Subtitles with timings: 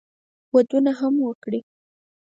[0.53, 1.59] ودونه هم وکړي.